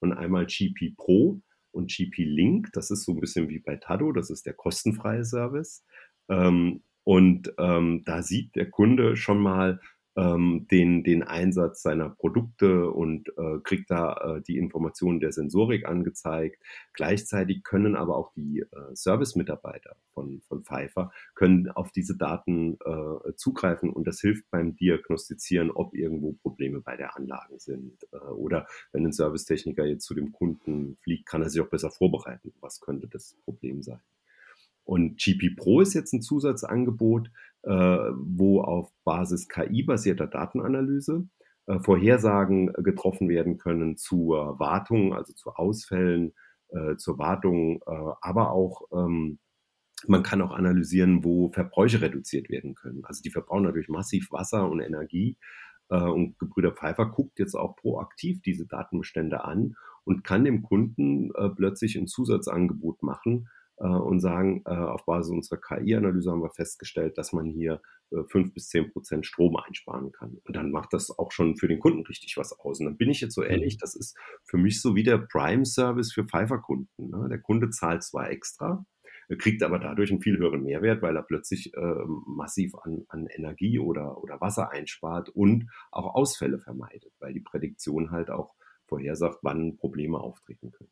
[0.00, 1.40] und einmal GP Pro.
[1.70, 5.24] Und GP Link, das ist so ein bisschen wie bei Tado, das ist der kostenfreie
[5.24, 5.84] Service.
[6.28, 9.80] Ähm, und ähm, da sieht der Kunde schon mal,
[10.18, 15.86] ähm, den, den Einsatz seiner Produkte und äh, kriegt da äh, die Informationen der Sensorik
[15.86, 16.60] angezeigt.
[16.92, 23.32] Gleichzeitig können aber auch die äh, Service-Mitarbeiter von, von Pfeiffer können auf diese Daten äh,
[23.36, 28.02] zugreifen und das hilft beim Diagnostizieren, ob irgendwo Probleme bei der Anlage sind.
[28.12, 31.90] Äh, oder wenn ein Servicetechniker jetzt zu dem Kunden fliegt, kann er sich auch besser
[31.90, 32.52] vorbereiten.
[32.60, 34.00] Was könnte das Problem sein?
[34.88, 37.30] Und GP Pro ist jetzt ein Zusatzangebot,
[37.62, 41.28] wo auf Basis KI-basierter Datenanalyse
[41.68, 46.32] äh, Vorhersagen getroffen werden können zur Wartung, also zu Ausfällen,
[46.70, 49.38] äh, zur Wartung, äh, aber auch ähm,
[50.06, 53.04] man kann auch analysieren, wo Verbräuche reduziert werden können.
[53.04, 55.36] Also die verbrauchen natürlich massiv Wasser und Energie.
[55.90, 61.34] Äh, und Gebrüder Pfeiffer guckt jetzt auch proaktiv diese Datenbestände an und kann dem Kunden
[61.34, 66.50] äh, plötzlich ein Zusatzangebot machen, äh, und sagen, äh, auf Basis unserer KI-Analyse haben wir
[66.50, 70.38] festgestellt, dass man hier äh, fünf bis zehn Prozent Strom einsparen kann.
[70.44, 72.80] Und dann macht das auch schon für den Kunden richtig was aus.
[72.80, 73.50] Und dann bin ich jetzt so mhm.
[73.50, 77.10] ehrlich, das ist für mich so wie der Prime-Service für Pfeiffer-Kunden.
[77.10, 77.28] Ne?
[77.28, 78.84] Der Kunde zahlt zwar extra,
[79.38, 81.94] kriegt aber dadurch einen viel höheren Mehrwert, weil er plötzlich äh,
[82.26, 88.10] massiv an, an Energie oder, oder Wasser einspart und auch Ausfälle vermeidet, weil die Prädiktion
[88.10, 88.54] halt auch
[88.86, 90.90] vorhersagt, wann Probleme auftreten können.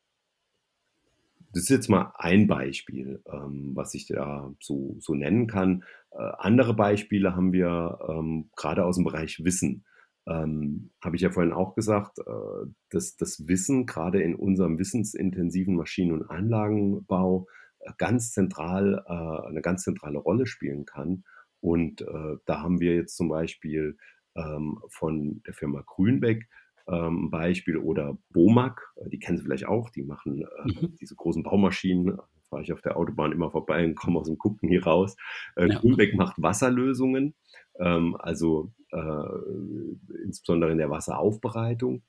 [1.53, 5.85] Das ist jetzt mal ein Beispiel, ähm, was ich da so, so nennen kann.
[6.11, 9.85] Äh, andere Beispiele haben wir ähm, gerade aus dem Bereich Wissen.
[10.29, 15.77] Ähm, Habe ich ja vorhin auch gesagt, äh, dass das Wissen gerade in unserem wissensintensiven
[15.77, 17.47] Maschinen- und Anlagenbau
[17.81, 21.25] äh, ganz zentral, äh, eine ganz zentrale Rolle spielen kann.
[21.61, 23.97] Und äh, da haben wir jetzt zum Beispiel
[24.35, 26.49] ähm, von der Firma Grünbeck
[26.89, 30.97] ähm, Beispiel oder Bomag, äh, die kennen Sie vielleicht auch, die machen äh, mhm.
[31.01, 32.19] diese großen Baumaschinen,
[32.49, 35.17] fahre ich auf der Autobahn immer vorbei und komme aus dem Gucken hier raus.
[35.57, 35.79] Äh, ja.
[35.79, 37.35] Grünbeck macht Wasserlösungen,
[37.79, 42.03] ähm, also äh, insbesondere in der Wasseraufbereitung.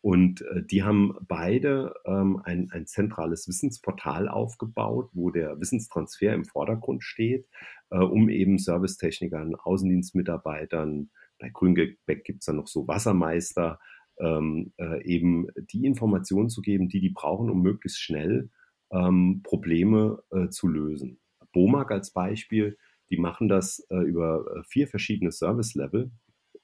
[0.00, 6.44] Und äh, die haben beide ähm, ein, ein zentrales Wissensportal aufgebaut, wo der Wissenstransfer im
[6.44, 7.46] Vordergrund steht,
[7.90, 13.78] äh, um eben Servicetechnikern, Außendienstmitarbeitern, bei Grünbeck gibt es dann noch so Wassermeister,
[14.18, 18.50] ähm, äh, eben die Informationen zu geben, die die brauchen, um möglichst schnell
[18.90, 21.18] ähm, Probleme äh, zu lösen.
[21.52, 22.78] BOMAG als Beispiel,
[23.10, 26.10] die machen das äh, über äh, vier verschiedene Service-Level,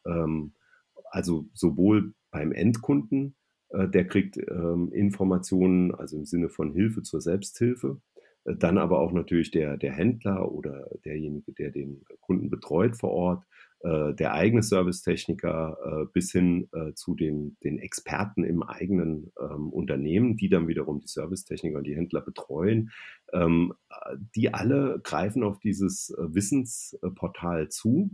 [0.07, 0.55] ähm,
[1.11, 3.37] also sowohl beim Endkunden,
[3.71, 8.01] äh, der kriegt ähm, Informationen, also im Sinne von Hilfe zur Selbsthilfe,
[8.45, 13.11] äh, dann aber auch natürlich der, der Händler oder derjenige, der den Kunden betreut vor
[13.11, 13.45] Ort,
[13.81, 20.37] der eigene Servicetechniker äh, bis hin äh, zu den, den Experten im eigenen ähm, Unternehmen,
[20.37, 22.91] die dann wiederum die Servicetechniker und die Händler betreuen.
[23.33, 23.75] Ähm,
[24.35, 28.11] die alle greifen auf dieses äh, Wissensportal zu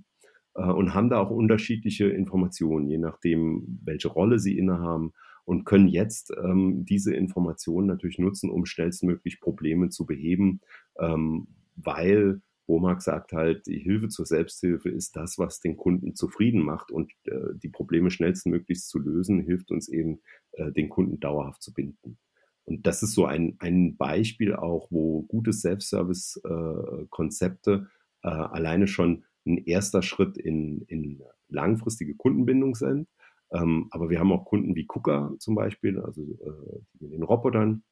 [0.54, 5.12] äh, und haben da auch unterschiedliche Informationen, je nachdem, welche Rolle sie innehaben
[5.44, 10.60] und können jetzt ähm, diese Informationen natürlich nutzen, um schnellstmöglich Probleme zu beheben,
[10.98, 16.62] ähm, weil Womark sagt halt, die Hilfe zur Selbsthilfe ist das, was den Kunden zufrieden
[16.62, 20.20] macht und äh, die Probleme schnellstmöglichst zu lösen, hilft uns eben,
[20.52, 22.18] äh, den Kunden dauerhaft zu binden.
[22.64, 27.88] Und das ist so ein, ein Beispiel auch, wo gute Self-Service-Konzepte
[28.22, 33.08] äh, alleine schon ein erster Schritt in, in langfristige Kundenbindung sind.
[33.52, 37.84] Ähm, aber wir haben auch Kunden wie Kuka zum Beispiel, also äh, mit den Robotern,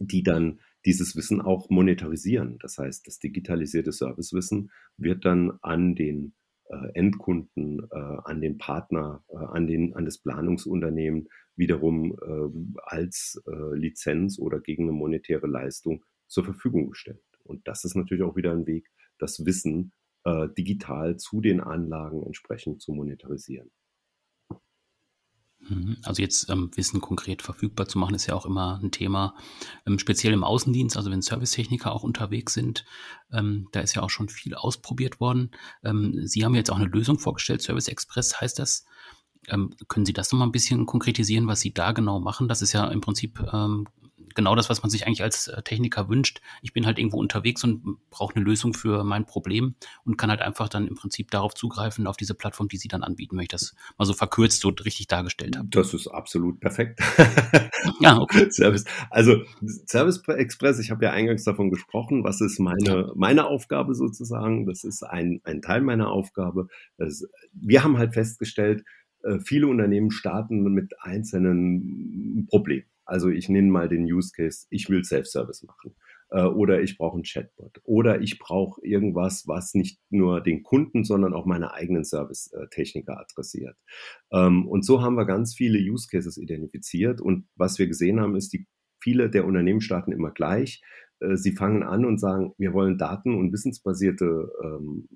[0.00, 2.58] die dann dieses Wissen auch monetarisieren.
[2.60, 6.34] Das heißt, das digitalisierte Servicewissen wird dann an den
[6.70, 13.42] äh, Endkunden, äh, an den Partner, äh, an, den, an das Planungsunternehmen wiederum äh, als
[13.46, 17.22] äh, Lizenz oder gegen eine monetäre Leistung zur Verfügung gestellt.
[17.44, 18.88] Und das ist natürlich auch wieder ein Weg,
[19.18, 19.92] das Wissen
[20.24, 23.70] äh, digital zu den Anlagen entsprechend zu monetarisieren.
[25.68, 25.98] Mhm.
[26.02, 29.34] Also jetzt ähm, Wissen konkret verfügbar zu machen, ist ja auch immer ein Thema,
[29.86, 32.84] ähm, speziell im Außendienst, also wenn Servicetechniker auch unterwegs sind,
[33.32, 35.50] ähm, da ist ja auch schon viel ausprobiert worden.
[35.84, 38.84] Ähm, Sie haben jetzt auch eine Lösung vorgestellt, Service Express heißt das.
[39.48, 42.48] Ähm, können Sie das nochmal ein bisschen konkretisieren, was Sie da genau machen?
[42.48, 43.86] Das ist ja im Prinzip ähm,
[44.34, 46.40] genau das, was man sich eigentlich als äh, Techniker wünscht.
[46.62, 50.40] Ich bin halt irgendwo unterwegs und brauche eine Lösung für mein Problem und kann halt
[50.40, 53.48] einfach dann im Prinzip darauf zugreifen, auf diese Plattform, die Sie dann anbieten, wenn ich
[53.48, 55.68] das mal so verkürzt so richtig dargestellt habe.
[55.70, 57.00] Das ist absolut perfekt.
[58.00, 58.48] ja, okay.
[58.50, 58.84] Service.
[59.10, 59.42] Also
[59.86, 64.66] Service Express, ich habe ja eingangs davon gesprochen, was ist meine, meine Aufgabe sozusagen.
[64.66, 66.68] Das ist ein, ein Teil meiner Aufgabe.
[66.96, 68.84] Das, wir haben halt festgestellt,
[69.22, 72.84] äh, viele Unternehmen starten mit einzelnen Problemen.
[73.10, 75.96] Also ich nenne mal den Use Case, ich will Self-Service machen
[76.30, 81.02] äh, oder ich brauche ein Chatbot oder ich brauche irgendwas, was nicht nur den Kunden,
[81.04, 83.76] sondern auch meine eigenen Service-Techniker adressiert.
[84.32, 88.36] Ähm, und so haben wir ganz viele Use Cases identifiziert und was wir gesehen haben,
[88.36, 88.66] ist, die
[89.00, 90.80] viele der Unternehmen starten immer gleich.
[91.18, 95.08] Äh, sie fangen an und sagen, wir wollen daten- und wissensbasierte ähm,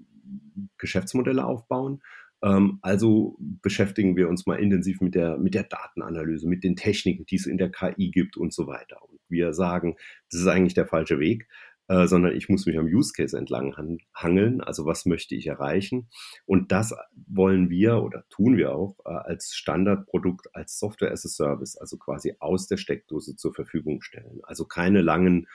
[0.79, 2.01] Geschäftsmodelle aufbauen
[2.40, 7.37] also beschäftigen wir uns mal intensiv mit der, mit der Datenanalyse, mit den Techniken, die
[7.37, 8.99] es in der KI gibt und so weiter.
[9.03, 9.97] Und wir sagen,
[10.31, 11.49] das ist eigentlich der falsche Weg.
[11.87, 13.77] Äh, sondern ich muss mich am Use Case entlang
[14.14, 14.62] hangeln.
[14.62, 16.09] Also was möchte ich erreichen?
[16.47, 16.94] Und das
[17.27, 21.99] wollen wir oder tun wir auch äh, als Standardprodukt, als Software as a Service, also
[21.99, 24.40] quasi aus der Steckdose zur Verfügung stellen.
[24.44, 25.47] Also keine langen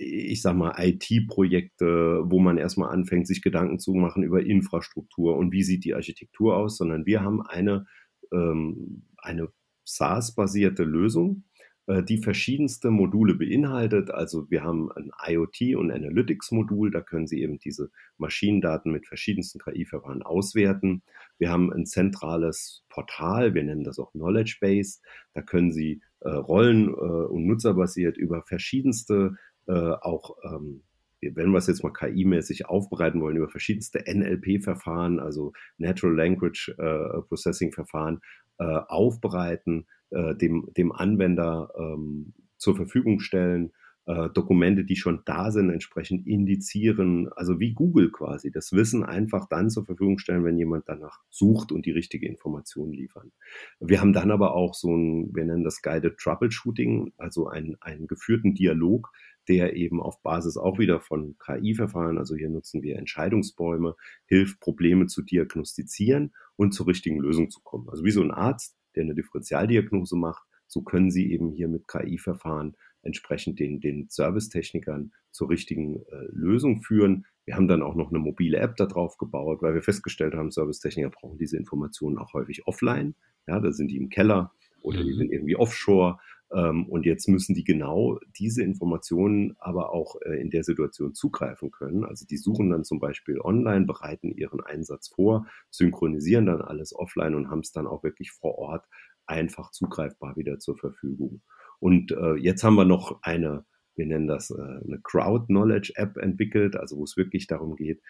[0.00, 5.52] ich sag mal, IT-Projekte, wo man erstmal anfängt, sich Gedanken zu machen über Infrastruktur und
[5.52, 7.86] wie sieht die Architektur aus, sondern wir haben eine,
[8.32, 9.48] ähm, eine
[9.84, 11.44] SaaS-basierte Lösung,
[11.86, 14.10] äh, die verschiedenste Module beinhaltet.
[14.10, 19.58] Also wir haben ein IoT- und Analytics-Modul, da können Sie eben diese Maschinendaten mit verschiedensten
[19.58, 21.02] KI-Verfahren auswerten.
[21.38, 25.00] Wir haben ein zentrales Portal, wir nennen das auch Knowledge Base,
[25.34, 29.36] da können Sie äh, rollen- äh, und nutzerbasiert über verschiedenste
[29.72, 30.82] auch ähm,
[31.22, 37.20] wenn wir es jetzt mal KI-mäßig aufbereiten wollen, über verschiedenste NLP-Verfahren, also Natural Language äh,
[37.28, 38.20] Processing-Verfahren,
[38.58, 43.72] äh, aufbereiten, äh, dem, dem Anwender ähm, zur Verfügung stellen,
[44.10, 49.46] äh, Dokumente, die schon da sind, entsprechend indizieren, also wie Google quasi, das Wissen einfach
[49.48, 53.30] dann zur Verfügung stellen, wenn jemand danach sucht und die richtige Information liefern.
[53.78, 58.08] Wir haben dann aber auch so ein, wir nennen das Guided Troubleshooting, also einen, einen
[58.08, 59.10] geführten Dialog,
[59.48, 63.94] der eben auf Basis auch wieder von KI-Verfahren, also hier nutzen wir Entscheidungsbäume,
[64.26, 67.88] hilft, Probleme zu diagnostizieren und zur richtigen Lösung zu kommen.
[67.88, 71.88] Also wie so ein Arzt, der eine Differentialdiagnose macht, so können Sie eben hier mit
[71.88, 77.26] KI-Verfahren entsprechend den, den Servicetechnikern zur richtigen äh, Lösung führen.
[77.44, 80.50] Wir haben dann auch noch eine mobile App da drauf gebaut, weil wir festgestellt haben,
[80.50, 83.14] Servicetechniker brauchen diese Informationen auch häufig offline.
[83.46, 85.18] Ja, da sind die im Keller oder die mhm.
[85.18, 86.18] sind irgendwie offshore.
[86.52, 91.70] Ähm, und jetzt müssen die genau diese Informationen aber auch äh, in der Situation zugreifen
[91.70, 92.04] können.
[92.04, 97.34] Also die suchen dann zum Beispiel online, bereiten ihren Einsatz vor, synchronisieren dann alles offline
[97.34, 98.86] und haben es dann auch wirklich vor Ort
[99.26, 101.40] einfach zugreifbar wieder zur Verfügung.
[101.80, 103.64] Und äh, jetzt haben wir noch eine,
[103.96, 108.00] wir nennen das äh, eine Crowd Knowledge App entwickelt, also wo es wirklich darum geht,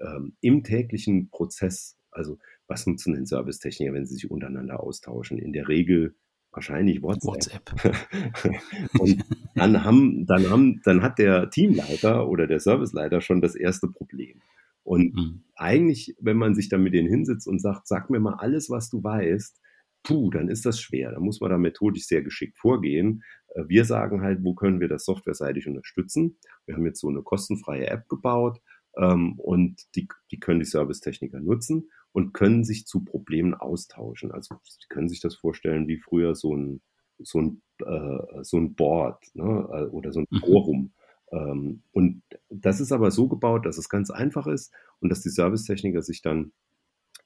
[0.00, 5.38] ähm, im täglichen Prozess, also was nutzen denn Servicetechniker, wenn sie sich untereinander austauschen?
[5.38, 6.14] In der Regel
[6.50, 7.72] wahrscheinlich WhatsApp.
[7.84, 8.60] WhatsApp.
[8.98, 13.88] und dann haben, dann haben, dann hat der Teamleiter oder der Serviceleiter schon das erste
[13.88, 14.40] Problem.
[14.82, 15.44] Und mhm.
[15.54, 18.88] eigentlich, wenn man sich dann mit denen hinsetzt und sagt, sag mir mal alles, was
[18.88, 19.60] du weißt,
[20.02, 21.12] puh, dann ist das schwer.
[21.12, 23.22] Da muss man da methodisch sehr geschickt vorgehen.
[23.54, 26.38] Äh, wir sagen halt, wo können wir das softwareseitig unterstützen?
[26.66, 28.60] Wir haben jetzt so eine kostenfreie App gebaut
[28.96, 34.32] ähm, und die, die können die Servicetechniker nutzen und können sich zu Problemen austauschen.
[34.32, 36.80] Also Sie können sich das vorstellen wie früher so ein,
[37.18, 39.68] so ein, äh, so ein Board ne?
[39.72, 40.38] Äh, oder so ein mhm.
[40.38, 40.92] Forum.
[41.30, 45.30] Ähm, und das ist aber so gebaut, dass es ganz einfach ist und dass die
[45.30, 46.52] Servicetechniker sich dann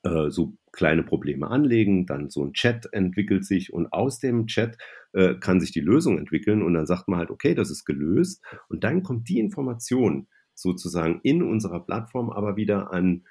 [0.03, 4.79] äh, so kleine Probleme anlegen, dann so ein Chat entwickelt sich und aus dem Chat
[5.13, 8.43] äh, kann sich die Lösung entwickeln und dann sagt man halt, okay, das ist gelöst
[8.69, 13.25] und dann kommt die Information sozusagen in unserer Plattform aber wieder an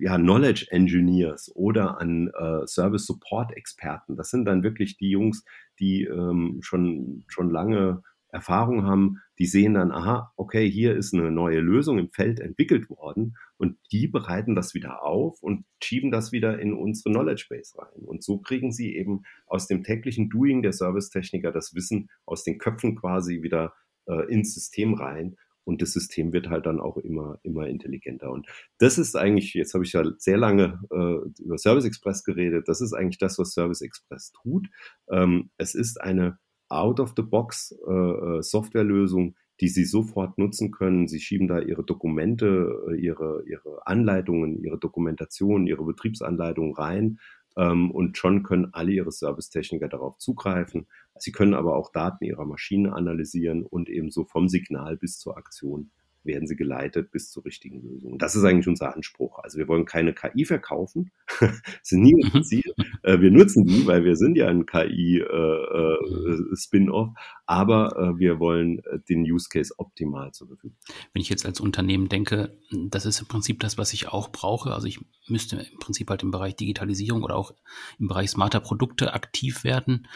[0.00, 4.16] ja, Knowledge Engineers oder an äh, Service Support Experten.
[4.16, 5.44] Das sind dann wirklich die Jungs,
[5.78, 11.30] die ähm, schon, schon lange Erfahrung haben, die sehen dann, aha, okay, hier ist eine
[11.30, 16.32] neue Lösung im Feld entwickelt worden und die bereiten das wieder auf und schieben das
[16.32, 18.02] wieder in unsere Knowledge Base rein.
[18.04, 22.58] Und so kriegen sie eben aus dem täglichen Doing der Servicetechniker das Wissen aus den
[22.58, 23.74] Köpfen quasi wieder
[24.06, 25.36] äh, ins System rein
[25.68, 28.30] und das System wird halt dann auch immer, immer intelligenter.
[28.30, 28.46] Und
[28.78, 32.80] das ist eigentlich, jetzt habe ich ja sehr lange äh, über Service Express geredet, das
[32.80, 34.66] ist eigentlich das, was Service Express tut.
[35.10, 36.38] Ähm, es ist eine
[36.70, 41.08] out-of-the-box äh, äh, Softwarelösung, die Sie sofort nutzen können.
[41.08, 47.18] Sie schieben da Ihre Dokumente, äh, Ihre, Ihre Anleitungen, Ihre Dokumentation, Ihre Betriebsanleitungen rein
[47.56, 50.86] ähm, und schon können alle Ihre Servicetechniker darauf zugreifen.
[51.18, 55.90] Sie können aber auch Daten Ihrer Maschine analysieren und ebenso vom Signal bis zur Aktion
[56.24, 58.18] werden sie geleitet bis zur richtigen Lösung.
[58.18, 59.38] Das ist eigentlich unser Anspruch.
[59.38, 61.10] Also wir wollen keine KI verkaufen.
[61.40, 62.44] das ist nie unser mhm.
[62.44, 62.74] Ziel.
[63.02, 67.14] Äh, wir nutzen die, weil wir sind ja ein KI-Spin-off, äh, äh,
[67.46, 70.76] aber wir wollen den Use Case optimal zur Verfügung.
[71.12, 74.74] Wenn ich jetzt als Unternehmen denke, das ist im Prinzip das, was ich auch brauche.
[74.74, 77.54] Also ich müsste im Prinzip halt im Bereich Digitalisierung oder auch
[77.98, 80.06] im Bereich smarter Produkte aktiv werden.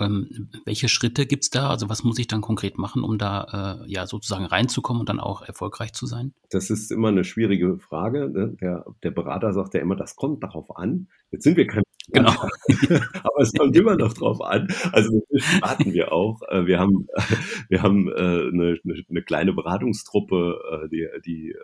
[0.00, 1.68] Ähm, welche Schritte gibt's da?
[1.68, 5.20] Also was muss ich dann konkret machen, um da äh, ja sozusagen reinzukommen und dann
[5.20, 6.32] auch erfolgreich zu sein?
[6.50, 8.30] Das ist immer eine schwierige Frage.
[8.30, 8.56] Ne?
[8.60, 11.08] Der, der Berater sagt ja immer, das kommt darauf an.
[11.30, 12.30] Jetzt sind wir kein Genau.
[13.22, 14.68] Aber es kommt immer noch drauf an.
[14.90, 16.40] Also starten wir auch.
[16.48, 17.06] Äh, wir haben,
[17.68, 18.78] wir haben äh, eine,
[19.08, 21.54] eine kleine Beratungstruppe, äh, die, die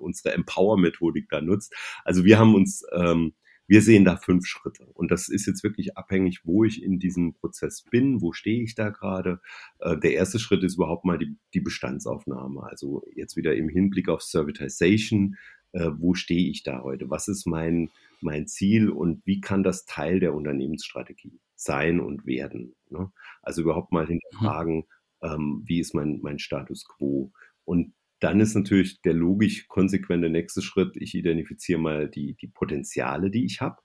[0.00, 1.74] unsere Empower-Methodik da nutzt.
[2.04, 3.32] Also wir haben uns ähm,
[3.68, 4.86] wir sehen da fünf Schritte.
[4.94, 8.74] Und das ist jetzt wirklich abhängig, wo ich in diesem Prozess bin, wo stehe ich
[8.74, 9.40] da gerade.
[9.78, 12.62] Äh, der erste Schritt ist überhaupt mal die, die Bestandsaufnahme.
[12.64, 15.36] Also jetzt wieder im Hinblick auf Servitization.
[15.72, 17.10] Äh, wo stehe ich da heute?
[17.10, 22.74] Was ist mein, mein Ziel und wie kann das Teil der Unternehmensstrategie sein und werden?
[22.90, 23.12] Ne?
[23.42, 24.84] Also überhaupt mal hinterfragen,
[25.22, 27.32] Ähm, wie ist mein, mein Status quo?
[27.64, 33.30] Und dann ist natürlich der logisch konsequente nächste Schritt, ich identifiziere mal die, die Potenziale,
[33.30, 33.76] die ich habe.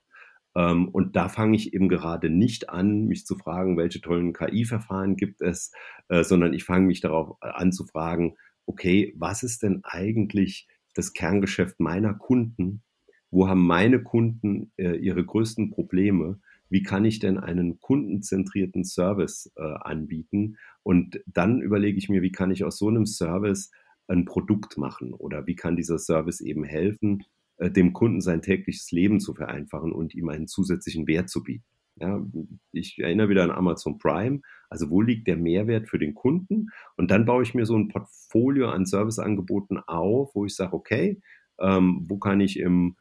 [0.55, 5.15] Ähm, und da fange ich eben gerade nicht an, mich zu fragen, welche tollen KI-Verfahren
[5.15, 5.71] gibt es,
[6.09, 10.67] äh, sondern ich fange mich darauf äh, an zu fragen, okay, was ist denn eigentlich
[10.93, 12.83] das Kerngeschäft meiner Kunden?
[13.31, 16.39] Wo haben meine Kunden äh, ihre größten Probleme?
[16.69, 20.57] Wie kann ich denn einen kundenzentrierten Service äh, anbieten?
[20.83, 23.71] Und dann überlege ich mir, wie kann ich aus so einem Service
[24.07, 27.23] ein Produkt machen oder wie kann dieser Service eben helfen,
[27.57, 31.65] äh, dem Kunden sein tägliches Leben zu vereinfachen und ihm einen zusätzlichen Wert zu bieten.
[31.95, 32.25] Ja,
[32.71, 34.41] ich erinnere wieder an Amazon Prime.
[34.67, 36.69] Also wo liegt der Mehrwert für den Kunden?
[36.97, 41.21] Und dann baue ich mir so ein Portfolio an Serviceangeboten auf, wo ich sage, okay,
[41.59, 42.95] ähm, wo kann ich im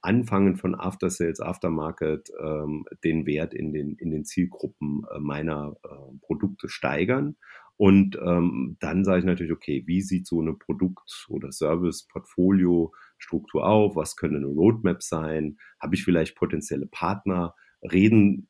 [0.00, 5.76] Anfangen von After Sales, Aftermarket ähm, den Wert in den, in den Zielgruppen äh, meiner
[5.84, 7.36] äh, Produkte steigern
[7.78, 13.94] und ähm, dann sage ich natürlich, okay, wie sieht so eine Produkt- oder Service-Portfolio-Struktur auf?
[13.94, 15.58] Was könnte eine Roadmap sein?
[15.78, 17.54] Habe ich vielleicht potenzielle Partner?
[17.80, 18.48] Reden,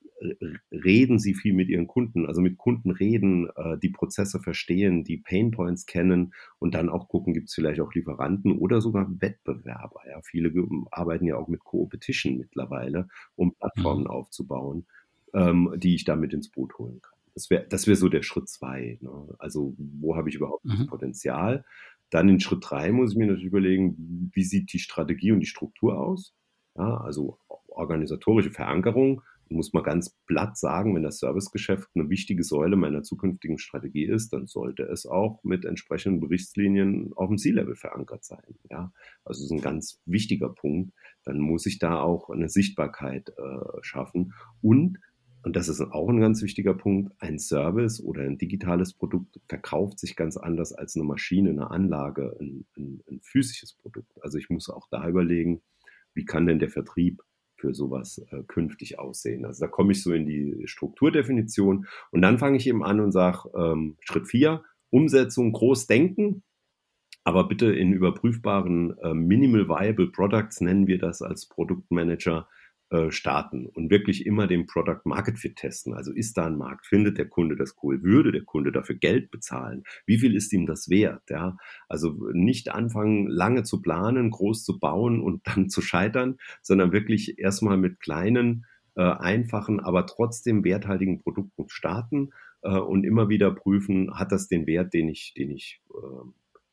[0.73, 5.19] reden Sie viel mit Ihren Kunden, also mit Kunden reden, äh, die Prozesse verstehen, die
[5.19, 10.01] Painpoints kennen und dann auch gucken, gibt es vielleicht auch Lieferanten oder sogar Wettbewerber.
[10.09, 10.23] Ja?
[10.23, 10.51] Viele
[10.91, 14.11] arbeiten ja auch mit Co-Opetition mittlerweile, um Plattformen mhm.
[14.11, 14.87] aufzubauen,
[15.35, 17.18] ähm, die ich damit ins Boot holen kann.
[17.39, 18.99] Das wäre das wär so der Schritt zwei.
[19.01, 19.37] Ne?
[19.39, 20.71] Also wo habe ich überhaupt mhm.
[20.71, 21.65] das Potenzial?
[22.11, 25.47] Dann in Schritt drei muss ich mir natürlich überlegen, wie sieht die Strategie und die
[25.47, 26.35] Struktur aus?
[26.77, 32.77] Ja, also organisatorische Verankerung, muss man ganz platt sagen, wenn das Servicegeschäft eine wichtige Säule
[32.77, 38.25] meiner zukünftigen Strategie ist, dann sollte es auch mit entsprechenden Berichtslinien auf dem C-Level verankert
[38.25, 38.57] sein.
[38.71, 38.93] Ja,
[39.25, 40.93] also das ist ein ganz wichtiger Punkt.
[41.25, 44.99] Dann muss ich da auch eine Sichtbarkeit äh, schaffen und
[45.43, 49.99] und das ist auch ein ganz wichtiger Punkt, ein Service oder ein digitales Produkt verkauft
[49.99, 54.13] sich ganz anders als eine Maschine, eine Anlage, ein, ein, ein physisches Produkt.
[54.23, 55.63] Also ich muss auch da überlegen,
[56.15, 57.23] wie kann denn der Vertrieb
[57.57, 59.45] für sowas äh, künftig aussehen.
[59.45, 63.13] Also da komme ich so in die Strukturdefinition und dann fange ich eben an und
[63.13, 66.43] sage, ähm, Schritt vier Umsetzung, groß denken,
[67.25, 72.49] aber bitte in überprüfbaren äh, Minimal Viable Products nennen wir das als Produktmanager
[72.91, 75.93] äh, starten und wirklich immer den Product Market Fit testen.
[75.93, 76.87] Also ist da ein Markt?
[76.87, 78.03] Findet der Kunde das cool?
[78.03, 79.85] Würde der Kunde dafür Geld bezahlen?
[80.07, 81.23] Wie viel ist ihm das wert?
[81.29, 86.93] Ja, also nicht anfangen, lange zu planen, groß zu bauen und dann zu scheitern, sondern
[86.93, 88.65] wirklich erstmal mit kleinen,
[88.99, 94.67] äh, einfachen, aber trotzdem werthaltigen Produkten starten äh, und immer wieder prüfen, hat das den
[94.67, 96.29] Wert, den ich, den ich, äh,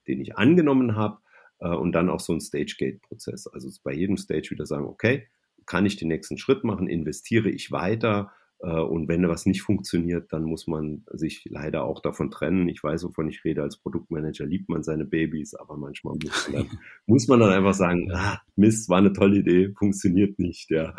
[0.07, 1.19] den ich angenommen habe?
[1.59, 3.47] Äh, und dann auch so ein Stage-Gate-Prozess.
[3.47, 5.27] Also bei jedem Stage wieder sagen, okay,
[5.65, 10.31] kann ich den nächsten Schritt machen, investiere ich weiter äh, und wenn was nicht funktioniert,
[10.31, 12.69] dann muss man sich leider auch davon trennen.
[12.69, 13.63] Ich weiß, wovon ich rede.
[13.63, 17.73] Als Produktmanager liebt man seine Babys, aber manchmal muss man dann, muss man dann einfach
[17.73, 20.71] sagen, ah, Mist, war eine tolle Idee, funktioniert nicht.
[20.71, 20.95] Ja.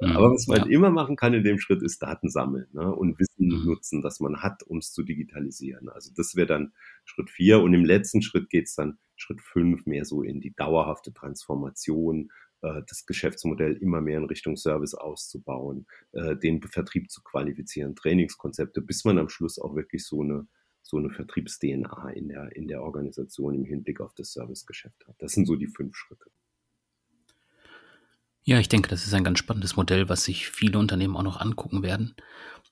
[0.00, 0.66] Mhm, aber was man ja.
[0.66, 3.66] immer machen kann in dem Schritt, ist Daten sammeln ne, und Wissen mhm.
[3.66, 5.88] nutzen, das man hat, um es zu digitalisieren.
[5.88, 6.72] Also das wäre dann
[7.04, 7.60] Schritt vier.
[7.60, 12.30] Und im letzten Schritt geht es dann Schritt fünf mehr so in die dauerhafte Transformation,
[12.60, 19.04] das Geschäftsmodell immer mehr in Richtung Service auszubauen, äh, den Vertrieb zu qualifizieren, Trainingskonzepte, bis
[19.04, 20.46] man am Schluss auch wirklich so eine
[20.82, 25.14] so eine Vertriebs-DNA in der, in der Organisation im Hinblick auf das Servicegeschäft hat.
[25.18, 26.30] Das sind so die fünf Schritte.
[28.42, 31.40] Ja, ich denke, das ist ein ganz spannendes Modell, was sich viele Unternehmen auch noch
[31.40, 32.14] angucken werden.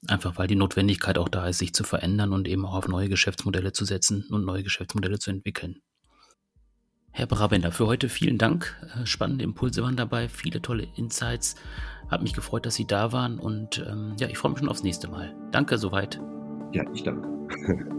[0.07, 3.09] Einfach weil die Notwendigkeit auch da ist, sich zu verändern und eben auch auf neue
[3.09, 5.83] Geschäftsmodelle zu setzen und neue Geschäftsmodelle zu entwickeln.
[7.11, 8.77] Herr Brabender, für heute vielen Dank.
[8.95, 11.57] Äh, spannende Impulse waren dabei, viele tolle Insights.
[12.09, 14.83] Hat mich gefreut, dass Sie da waren und ähm, ja, ich freue mich schon aufs
[14.83, 15.35] nächste Mal.
[15.51, 16.21] Danke soweit.
[16.73, 17.29] Ja, ich danke.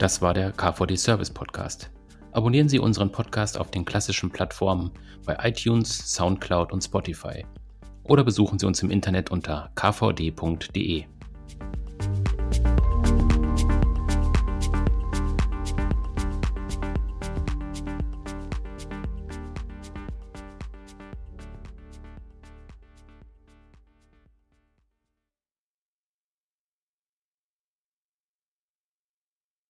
[0.00, 1.90] Das war der KVD Service Podcast.
[2.32, 4.92] Abonnieren Sie unseren Podcast auf den klassischen Plattformen
[5.26, 7.44] bei iTunes, SoundCloud und Spotify.
[8.04, 11.04] Oder besuchen Sie uns im Internet unter kvd.de.